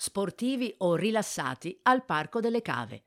sportivi 0.00 0.72
o 0.78 0.94
rilassati 0.94 1.76
al 1.82 2.04
Parco 2.04 2.38
delle 2.38 2.62
Cave. 2.62 3.02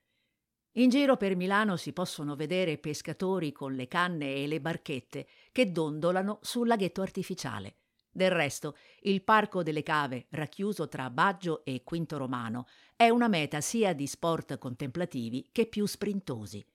In 0.73 0.90
giro 0.90 1.15
per 1.15 1.37
Milano 1.37 1.77
si 1.77 1.94
possono 1.94 2.35
vedere 2.35 2.77
pescatori 2.77 3.53
con 3.53 3.75
le 3.75 3.87
canne 3.87 4.36
e 4.36 4.46
le 4.46 4.60
barchette 4.60 5.25
che 5.54 5.71
dondolano 5.71 6.39
sul 6.41 6.67
laghetto 6.67 7.01
artificiale. 7.01 7.75
Del 8.12 8.29
resto, 8.29 8.75
il 9.04 9.23
Parco 9.23 9.63
delle 9.63 9.83
Cave, 9.83 10.27
racchiuso 10.31 10.89
tra 10.89 11.09
Baggio 11.09 11.63
e 11.63 11.81
Quinto 11.85 12.17
Romano, 12.17 12.68
è 12.98 13.08
una 13.08 13.30
meta 13.30 13.62
sia 13.62 13.94
di 13.94 14.05
sport 14.05 14.58
contemplativi 14.58 15.48
che 15.54 15.68
più 15.68 15.86
sprintosi. 15.86 16.66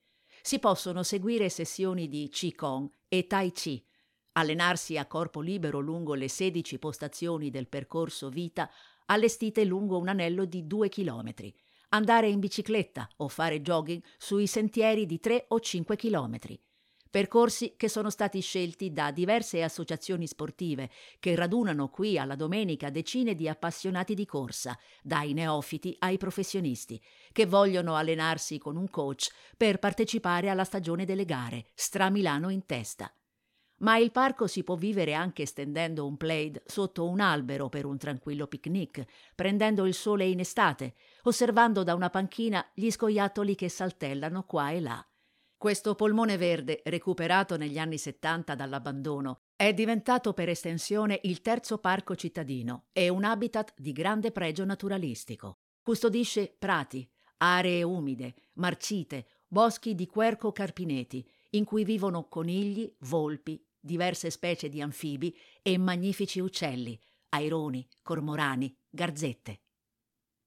Si 0.41 0.59
possono 0.59 1.03
seguire 1.03 1.51
sessioni 1.51 2.09
di 2.09 2.31
Qigong 2.31 2.89
e 3.07 3.27
Tai 3.27 3.53
Chi, 3.53 3.85
allenarsi 4.33 4.97
a 4.97 5.05
corpo 5.05 5.43
libero 5.43 5.79
lungo 5.79 6.15
le 6.15 6.29
16 6.29 6.79
postazioni 6.79 7.51
del 7.51 7.69
percorso 7.69 8.31
vita 8.31 8.71
allestite 9.07 9.65
lungo 9.65 9.99
un 9.99 10.09
anello 10.09 10.45
di 10.45 10.67
due 10.67 10.89
chilometri, 10.89 11.55
andare 11.91 12.29
in 12.29 12.41
bicicletta 12.41 13.09
o 13.17 13.29
fare 13.29 13.61
jogging 13.61 14.03
sui 14.19 14.47
sentieri 14.47 15.07
di 15.07 15.19
3 15.21 15.47
o 15.49 15.61
5 15.61 15.97
chilometri. 15.97 16.61
Percorsi 17.09 17.77
che 17.77 17.89
sono 17.89 18.11
stati 18.11 18.41
scelti 18.41 18.93
da 18.93 19.11
diverse 19.11 19.63
associazioni 19.63 20.27
sportive 20.27 20.91
che 21.19 21.35
radunano 21.35 21.89
qui 21.89 22.19
alla 22.19 22.35
domenica 22.35 22.91
decine 22.91 23.35
di 23.35 23.49
appassionati 23.49 24.13
di 24.13 24.27
corsa, 24.27 24.79
dai 25.03 25.33
neofiti 25.33 25.97
ai 26.01 26.19
professionisti, 26.19 27.01
che 27.33 27.47
vogliono 27.47 27.95
allenarsi 27.95 28.59
con 28.59 28.77
un 28.77 28.91
coach 28.91 29.29
per 29.57 29.79
partecipare 29.79 30.51
alla 30.51 30.65
stagione 30.65 31.07
delle 31.07 31.25
gare, 31.25 31.67
Stra 31.75 32.11
Milano 32.11 32.51
in 32.51 32.67
testa. 32.67 33.11
Ma 33.79 33.99
il 33.99 34.11
parco 34.11 34.47
si 34.47 34.65
può 34.65 34.75
vivere 34.75 35.13
anche 35.13 35.45
stendendo 35.45 36.07
un 36.07 36.17
plaid 36.17 36.63
sotto 36.65 37.09
un 37.09 37.21
albero 37.21 37.69
per 37.69 37.85
un 37.85 37.99
tranquillo 37.99 38.47
picnic, 38.47 39.05
prendendo 39.35 39.85
il 39.85 39.93
sole 39.93 40.25
in 40.25 40.41
estate, 40.41 40.95
osservando 41.25 41.83
da 41.83 41.95
una 41.95 42.09
panchina 42.09 42.67
gli 42.73 42.91
scoiattoli 42.91 43.55
che 43.55 43.69
saltellano 43.69 44.45
qua 44.45 44.71
e 44.71 44.81
là. 44.81 45.07
Questo 45.59 45.95
polmone 45.95 46.37
verde, 46.37 46.83
recuperato 46.85 47.57
negli 47.57 47.79
anni 47.79 47.99
70 47.99 48.55
dall'abbandono, 48.55 49.41
è 49.57 49.73
diventato 49.73 50.33
per 50.35 50.51
estensione 50.51 51.19
il 51.25 51.41
terzo 51.41 51.79
parco 51.79 52.15
cittadino 52.15 52.85
e 52.93 53.09
un 53.09 53.25
habitat 53.25 53.73
di 53.77 53.93
grande 53.93 54.33
pregio 54.33 54.65
naturalistico. 54.65 55.59
Custodisce 55.83 56.55
prati, 56.59 57.09
aree 57.39 57.83
umide, 57.83 58.35
marcite, 58.55 59.27
boschi 59.47 59.95
di 59.95 60.07
querco 60.07 60.53
carpineti, 60.53 61.27
in 61.57 61.65
cui 61.65 61.85
vivono 61.85 62.29
conigli, 62.29 62.93
volpi, 63.01 63.63
diverse 63.79 64.31
specie 64.31 64.69
di 64.69 64.81
anfibi 64.81 65.37
e 65.63 65.79
magnifici 65.79 66.41
uccelli, 66.41 66.99
aironi, 67.31 67.87
cormorani, 68.03 68.77
garzette. 68.89 69.61